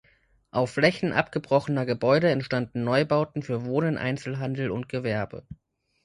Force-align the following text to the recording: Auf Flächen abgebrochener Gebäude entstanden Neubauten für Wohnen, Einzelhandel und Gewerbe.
Auf 0.49 0.71
Flächen 0.71 1.13
abgebrochener 1.13 1.85
Gebäude 1.85 2.31
entstanden 2.31 2.83
Neubauten 2.83 3.43
für 3.43 3.65
Wohnen, 3.65 3.99
Einzelhandel 3.99 4.71
und 4.71 4.89
Gewerbe. 4.89 5.45